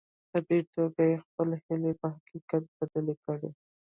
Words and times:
په 0.31 0.39
دې 0.47 0.59
توګه 0.73 1.01
يې 1.09 1.15
خپلې 1.23 1.57
هيلې 1.65 1.91
په 2.01 2.07
حقيقت 2.15 2.63
بدلې 2.77 3.15
کړې. 3.25 3.49